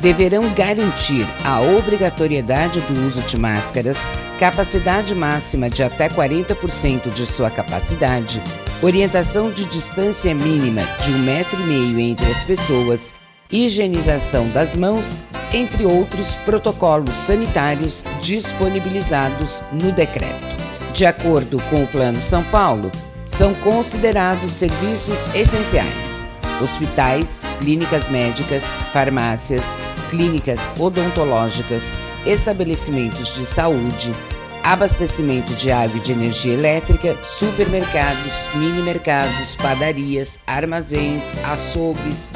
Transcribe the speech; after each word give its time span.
deverão 0.00 0.52
garantir 0.54 1.26
a 1.44 1.60
obrigatoriedade 1.60 2.80
do 2.80 3.06
uso 3.06 3.20
de 3.22 3.36
máscaras, 3.36 3.98
capacidade 4.38 5.14
máxima 5.14 5.68
de 5.68 5.82
até 5.82 6.08
40% 6.08 7.12
de 7.12 7.26
sua 7.26 7.50
capacidade, 7.50 8.42
orientação 8.82 9.50
de 9.50 9.64
distância 9.64 10.34
mínima 10.34 10.82
de 11.04 11.12
um 11.12 11.18
metro 11.18 11.60
e 11.60 11.64
meio 11.64 11.98
entre 11.98 12.30
as 12.30 12.44
pessoas, 12.44 13.14
higienização 13.50 14.48
das 14.50 14.76
mãos, 14.76 15.16
entre 15.52 15.84
outros 15.84 16.34
protocolos 16.44 17.14
sanitários 17.14 18.04
disponibilizados 18.20 19.62
no 19.72 19.90
decreto. 19.92 20.58
De 20.92 21.06
acordo 21.06 21.60
com 21.70 21.82
o 21.82 21.86
Plano 21.86 22.20
São 22.22 22.42
Paulo, 22.44 22.90
são 23.24 23.54
considerados 23.56 24.52
serviços 24.52 25.26
essenciais. 25.34 26.20
Hospitais, 26.60 27.44
clínicas 27.60 28.08
médicas, 28.08 28.64
farmácias, 28.92 29.62
clínicas 30.10 30.70
odontológicas, 30.78 31.92
estabelecimentos 32.26 33.34
de 33.36 33.46
saúde, 33.46 34.14
abastecimento 34.62 35.54
de 35.54 35.70
água 35.70 35.96
e 35.96 36.00
de 36.00 36.12
energia 36.12 36.52
elétrica, 36.52 37.16
supermercados, 37.22 38.46
mini 38.54 38.82
mercados, 38.82 39.54
padarias, 39.56 40.38
armazéns, 40.46 41.32
açougues, 41.44 42.30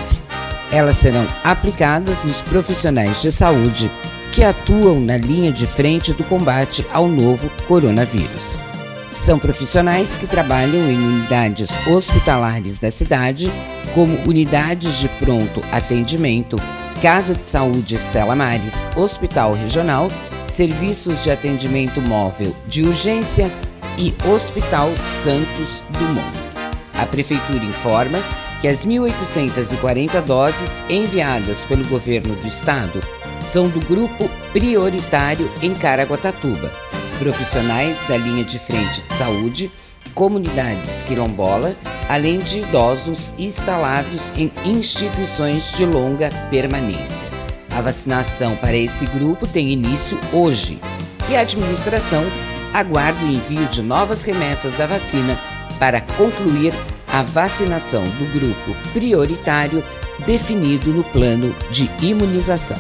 Elas 0.73 0.97
serão 0.97 1.27
aplicadas 1.45 2.25
nos 2.25 2.41
profissionais 2.41 3.23
de 3.23 3.31
saúde 3.31 3.89
que 4.33 4.43
atuam 4.45 5.01
na 5.01 5.17
linha 5.17 5.53
de 5.53 5.67
frente 5.67 6.13
do 6.13 6.25
combate 6.25 6.85
ao 6.93 7.09
novo 7.09 7.49
coronavírus. 7.67 8.68
São 9.11 9.39
profissionais 9.39 10.19
que 10.19 10.27
trabalham 10.27 10.91
em 10.91 10.97
unidades 10.97 11.71
hospitalares 11.87 12.79
da 12.79 12.91
cidade, 12.91 13.51
como 13.95 14.15
unidades 14.27 14.99
de 14.99 15.09
pronto 15.09 15.63
atendimento, 15.73 16.61
Casa 17.01 17.35
de 17.35 17.49
Saúde 17.49 17.95
Estela 17.95 18.37
Mares, 18.37 18.87
Hospital 18.97 19.55
Regional, 19.55 20.11
Serviços 20.47 21.23
de 21.23 21.31
Atendimento 21.31 22.01
Móvel 22.03 22.55
de 22.67 22.83
Urgência 22.83 23.51
e 23.97 24.15
Hospital 24.29 24.93
Santos 25.23 25.83
Dumont. 25.91 26.39
A 26.99 27.07
Prefeitura 27.07 27.65
informa 27.65 28.19
que 28.61 28.69
as 28.69 28.85
1.840 28.85 30.21
doses 30.23 30.83
enviadas 30.91 31.65
pelo 31.65 31.87
governo 31.87 32.35
do 32.35 32.47
estado 32.47 33.01
são 33.41 33.69
do 33.69 33.81
grupo 33.81 34.29
prioritário 34.53 35.49
em 35.63 35.73
Caraguatatuba, 35.75 36.73
profissionais 37.19 38.03
da 38.09 38.17
linha 38.17 38.45
de 38.45 38.59
frente 38.59 39.03
de 39.03 39.15
saúde, 39.15 39.71
comunidades 40.15 41.03
quilombola, 41.03 41.75
além 42.09 42.39
de 42.39 42.61
idosos 42.61 43.33
instalados 43.39 44.33
em 44.37 44.51
instituições 44.65 45.73
de 45.73 45.85
longa 45.85 46.31
permanência. 46.51 47.29
A 47.77 47.81
vacinação 47.81 48.57
para 48.57 48.77
esse 48.77 49.07
grupo 49.07 49.47
tem 49.47 49.71
início 49.71 50.19
hoje 50.33 50.81
e 51.31 51.37
a 51.37 51.41
administração 51.41 52.25
aguarda 52.73 53.25
o 53.25 53.29
envio 53.29 53.67
de 53.67 53.83
novas 53.83 54.23
remessas 54.23 54.75
da 54.75 54.87
vacina 54.87 55.39
para 55.79 56.01
concluir 56.01 56.73
a 57.07 57.23
vacinação 57.23 58.03
do 58.03 58.39
grupo 58.39 58.75
prioritário 58.93 59.83
definido 60.27 60.93
no 60.93 61.05
plano 61.05 61.55
de 61.71 61.89
imunização. 62.03 62.79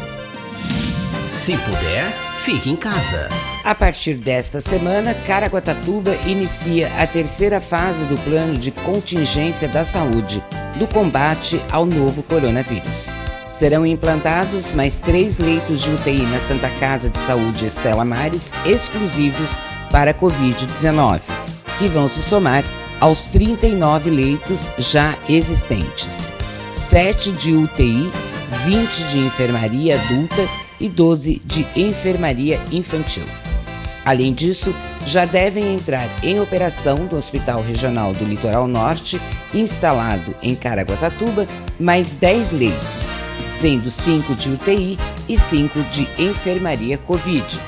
Se 1.33 1.57
puder, 1.57 2.11
fique 2.45 2.69
em 2.69 2.77
casa. 2.77 3.29
A 3.69 3.75
partir 3.75 4.15
desta 4.15 4.63
semana, 4.63 5.13
Caraguatatuba 5.27 6.17
inicia 6.27 6.91
a 6.99 7.07
terceira 7.07 7.61
fase 7.61 8.07
do 8.07 8.17
plano 8.25 8.57
de 8.57 8.71
contingência 8.71 9.69
da 9.69 9.85
saúde 9.85 10.43
do 10.79 10.87
combate 10.87 11.61
ao 11.71 11.85
novo 11.85 12.23
coronavírus. 12.23 13.11
Serão 13.51 13.85
implantados 13.85 14.73
mais 14.73 15.01
três 15.01 15.39
leitos 15.39 15.83
de 15.83 15.91
UTI 15.91 16.23
na 16.23 16.41
Santa 16.41 16.71
Casa 16.81 17.11
de 17.11 17.19
Saúde 17.19 17.67
Estela 17.67 18.07
Mares, 18.07 18.53
exclusivos 18.65 19.59
para 19.93 20.15
Covid-19, 20.15 21.21
que 21.79 21.89
vão 21.89 22.09
se 22.09 22.23
somar 22.23 22.65
aos 22.99 23.27
39 23.27 24.09
leitos 24.09 24.71
já 24.79 25.15
existentes. 25.29 26.27
7 26.73 27.33
de 27.33 27.53
UTI, 27.53 28.11
20 28.65 29.09
de 29.09 29.19
enfermaria 29.19 30.01
adulta 30.01 30.49
e 30.81 30.89
12 30.89 31.43
de 31.45 31.67
enfermaria 31.77 32.59
infantil. 32.73 33.25
Além 34.09 34.33
disso, 34.33 34.75
já 35.05 35.27
devem 35.27 35.75
entrar 35.75 36.09
em 36.25 36.41
operação 36.41 37.05
do 37.05 37.15
Hospital 37.15 37.61
Regional 37.61 38.15
do 38.15 38.25
Litoral 38.25 38.67
Norte, 38.67 39.21
instalado 39.53 40.35
em 40.43 40.55
Caraguatatuba, 40.55 41.47
mais 41.79 42.15
10 42.15 42.53
leitos, 42.53 43.19
sendo 43.51 43.91
5 43.91 44.35
de 44.35 44.49
UTI 44.49 44.99
e 45.29 45.37
5 45.37 45.83
de 45.91 46.09
enfermaria 46.19 46.97
Covid, 46.97 47.61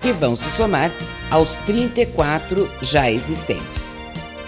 que 0.00 0.12
vão 0.12 0.36
se 0.36 0.48
somar 0.52 0.92
aos 1.32 1.56
34 1.66 2.70
já 2.80 3.10
existentes. 3.10 4.00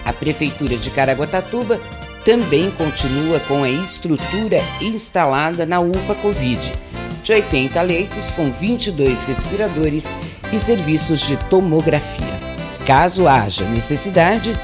A 0.05 0.13
Prefeitura 0.13 0.77
de 0.77 0.89
Caraguatatuba 0.89 1.81
também 2.23 2.71
continua 2.71 3.41
com 3.41 3.61
a 3.61 3.69
estrutura 3.69 4.61
instalada 4.79 5.65
na 5.65 5.81
UPA 5.81 6.15
Covid 6.15 6.90
de 7.21 7.31
80 7.31 7.81
leitos 7.81 8.31
com 8.31 8.51
22 8.51 9.23
respiradores 9.23 10.17
e 10.51 10.59
serviços 10.59 11.21
de 11.21 11.37
tomografia. 11.49 12.27
Caso 12.85 13.27
haja 13.27 13.65
necessidade, 13.65 14.57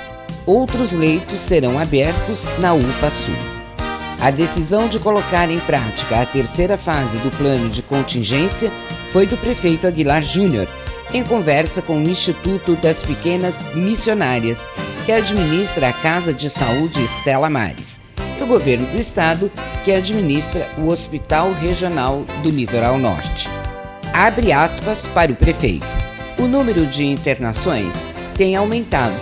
outros 0.45 0.91
leitos 0.91 1.39
serão 1.39 1.79
abertos 1.79 2.47
na 2.59 2.73
UPA 2.73 3.09
Sul. 3.09 3.35
A 4.19 4.31
decisão 4.31 4.87
de 4.87 4.99
colocar 4.99 5.49
em 5.49 5.59
prática 5.59 6.21
a 6.21 6.25
terceira 6.25 6.77
fase 6.77 7.19
do 7.19 7.29
plano 7.29 7.69
de 7.69 7.83
contingência 7.83 8.71
foi 9.11 9.27
do 9.27 9.37
prefeito 9.37 9.85
Aguilar 9.85 10.23
Júnior, 10.23 10.67
em 11.13 11.23
conversa 11.23 11.81
com 11.81 11.99
o 11.99 12.09
Instituto 12.09 12.75
das 12.75 13.03
Pequenas 13.03 13.63
Missionárias, 13.75 14.67
que 15.05 15.11
administra 15.11 15.89
a 15.89 15.93
Casa 15.93 16.33
de 16.33 16.49
Saúde 16.49 17.03
Estela 17.03 17.49
Mares 17.49 18.06
do 18.37 18.45
governo 18.45 18.85
do 18.87 18.99
estado, 18.99 19.51
que 19.83 19.91
administra 19.91 20.67
o 20.77 20.87
Hospital 20.87 21.51
Regional 21.53 22.25
do 22.43 22.49
Litoral 22.49 22.97
Norte. 22.97 23.49
Abre 24.13 24.51
aspas 24.51 25.07
para 25.07 25.31
o 25.31 25.35
prefeito. 25.35 25.85
O 26.39 26.47
número 26.47 26.85
de 26.85 27.05
internações 27.05 28.05
tem 28.35 28.55
aumentado 28.55 29.15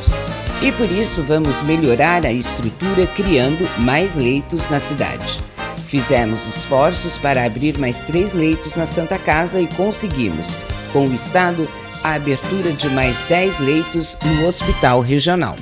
e 0.62 0.72
por 0.72 0.92
isso 0.92 1.22
vamos 1.22 1.62
melhorar 1.64 2.26
a 2.26 2.32
estrutura 2.32 3.06
criando 3.08 3.68
mais 3.80 4.16
leitos 4.16 4.70
na 4.70 4.80
cidade. 4.80 5.42
Fizemos 5.86 6.48
esforços 6.48 7.18
para 7.18 7.46
abrir 7.46 7.78
mais 7.78 8.02
três 8.02 8.34
leitos 8.34 8.76
na 8.76 8.86
Santa 8.86 9.18
Casa 9.18 9.62
e 9.62 9.68
conseguimos, 9.68 10.58
com 10.92 11.08
o 11.08 11.14
Estado, 11.14 11.68
a 12.04 12.14
abertura 12.14 12.72
de 12.72 12.90
mais 12.90 13.22
dez 13.30 13.60
leitos 13.60 14.18
no 14.24 14.48
Hospital 14.48 15.02
Regional. 15.02 15.56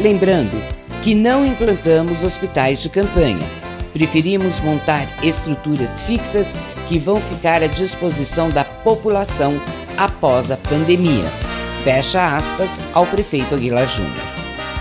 Lembrando 0.00 0.60
que 1.02 1.14
não 1.14 1.46
implantamos 1.46 2.24
hospitais 2.24 2.80
de 2.80 2.88
campanha. 2.88 3.46
Preferimos 3.92 4.60
montar 4.60 5.06
estruturas 5.22 6.02
fixas 6.02 6.54
que 6.88 6.98
vão 6.98 7.20
ficar 7.20 7.62
à 7.62 7.66
disposição 7.66 8.50
da 8.50 8.64
população 8.64 9.54
após 9.96 10.50
a 10.50 10.56
pandemia. 10.56 11.24
Fecha 11.84 12.36
aspas 12.36 12.80
ao 12.92 13.06
prefeito 13.06 13.54
Aguilar 13.54 13.86
Júnior. 13.86 14.22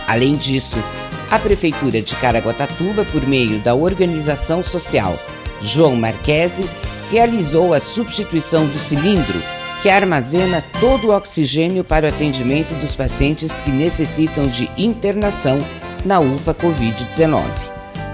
Além 0.07 0.35
disso, 0.35 0.77
a 1.29 1.37
Prefeitura 1.37 2.01
de 2.01 2.15
Caraguatatuba, 2.15 3.05
por 3.05 3.25
meio 3.27 3.59
da 3.59 3.75
organização 3.75 4.63
social 4.63 5.19
João 5.61 5.95
Marquese, 5.95 6.69
realizou 7.11 7.73
a 7.73 7.79
substituição 7.79 8.65
do 8.67 8.77
cilindro 8.77 9.41
que 9.81 9.89
armazena 9.89 10.63
todo 10.79 11.07
o 11.07 11.15
oxigênio 11.15 11.83
para 11.83 12.05
o 12.05 12.09
atendimento 12.09 12.73
dos 12.79 12.95
pacientes 12.95 13.61
que 13.61 13.69
necessitam 13.69 14.47
de 14.47 14.69
internação 14.77 15.59
na 16.07 16.19
UPA 16.19 16.55
Covid-19. 16.55 17.43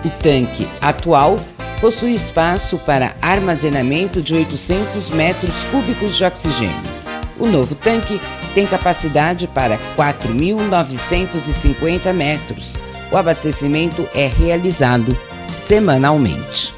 O 0.03 0.09
tanque 0.21 0.67
atual 0.81 1.39
possui 1.79 2.13
espaço 2.13 2.77
para 2.79 3.15
armazenamento 3.21 4.21
de 4.21 4.35
800 4.35 5.11
metros 5.11 5.63
cúbicos 5.71 6.17
de 6.17 6.25
oxigênio. 6.25 6.91
O 7.39 7.45
novo 7.45 7.73
tanque 7.75 8.19
tem 8.53 8.67
capacidade 8.67 9.47
para 9.47 9.79
4.950 9.97 12.11
metros. 12.13 12.77
O 13.11 13.17
abastecimento 13.17 14.07
é 14.13 14.27
realizado 14.27 15.17
semanalmente. 15.47 16.73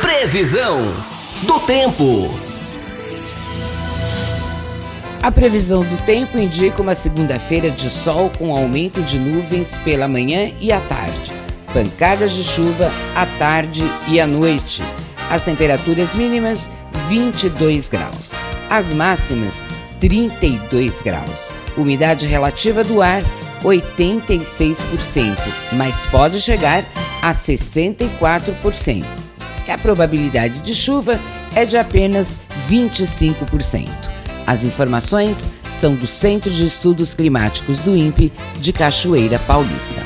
Previsão 0.00 0.80
do 1.42 1.60
tempo. 1.60 2.47
A 5.22 5.32
previsão 5.32 5.80
do 5.80 5.96
tempo 6.06 6.38
indica 6.38 6.80
uma 6.80 6.94
segunda-feira 6.94 7.70
de 7.70 7.90
sol 7.90 8.30
com 8.38 8.56
aumento 8.56 9.02
de 9.02 9.18
nuvens 9.18 9.76
pela 9.78 10.06
manhã 10.06 10.52
e 10.60 10.70
à 10.70 10.80
tarde, 10.80 11.32
pancadas 11.72 12.32
de 12.32 12.44
chuva 12.44 12.90
à 13.14 13.26
tarde 13.38 13.82
e 14.08 14.20
à 14.20 14.26
noite. 14.26 14.82
As 15.28 15.42
temperaturas 15.42 16.14
mínimas 16.14 16.70
22 17.08 17.88
graus, 17.88 18.32
as 18.70 18.94
máximas 18.94 19.64
32 20.00 21.02
graus. 21.02 21.52
Umidade 21.76 22.26
relativa 22.26 22.84
do 22.84 23.02
ar 23.02 23.22
86%, 23.62 25.36
mas 25.72 26.06
pode 26.06 26.40
chegar 26.40 26.84
a 27.20 27.32
64%. 27.32 29.04
E 29.66 29.70
a 29.70 29.76
probabilidade 29.76 30.60
de 30.60 30.74
chuva 30.74 31.20
é 31.54 31.64
de 31.64 31.76
apenas 31.76 32.38
25%. 32.70 34.07
As 34.48 34.64
informações 34.64 35.46
são 35.68 35.94
do 35.94 36.06
Centro 36.06 36.50
de 36.50 36.64
Estudos 36.64 37.12
Climáticos 37.12 37.82
do 37.82 37.94
INPE 37.94 38.32
de 38.58 38.72
Cachoeira 38.72 39.38
Paulista. 39.40 40.02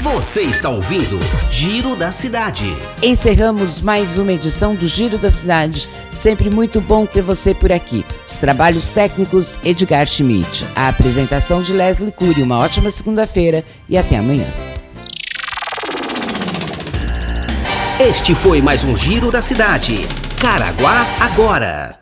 Você 0.00 0.42
está 0.42 0.68
ouvindo 0.68 1.18
Giro 1.50 1.96
da 1.96 2.12
Cidade. 2.12 2.72
Encerramos 3.02 3.80
mais 3.80 4.16
uma 4.16 4.32
edição 4.32 4.76
do 4.76 4.86
Giro 4.86 5.18
da 5.18 5.28
Cidade. 5.28 5.90
Sempre 6.12 6.50
muito 6.50 6.80
bom 6.80 7.04
ter 7.04 7.20
você 7.20 7.52
por 7.52 7.72
aqui. 7.72 8.06
Os 8.28 8.36
trabalhos 8.36 8.90
técnicos 8.90 9.58
Edgar 9.64 10.06
Schmidt. 10.06 10.64
A 10.76 10.86
apresentação 10.88 11.62
de 11.62 11.72
Leslie 11.72 12.12
Cury. 12.12 12.44
Uma 12.44 12.58
ótima 12.58 12.90
segunda-feira 12.90 13.64
e 13.88 13.98
até 13.98 14.18
amanhã. 14.18 14.46
Este 17.98 18.36
foi 18.36 18.62
mais 18.62 18.84
um 18.84 18.96
Giro 18.96 19.32
da 19.32 19.42
Cidade. 19.42 19.96
Caraguá 20.40 21.04
agora. 21.18 22.01